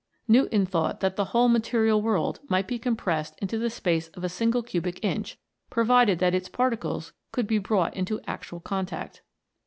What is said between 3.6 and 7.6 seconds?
space of a single cubic inch, provided that its particles could be